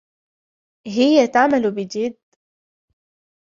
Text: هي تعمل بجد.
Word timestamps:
هي 0.87 1.27
تعمل 1.27 1.71
بجد. 1.71 2.17